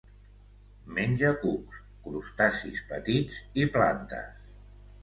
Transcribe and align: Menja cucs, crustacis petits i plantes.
Menja 0.99 1.29
cucs, 1.43 1.83
crustacis 2.09 2.83
petits 2.95 3.39
i 3.65 3.71
plantes. 3.79 4.53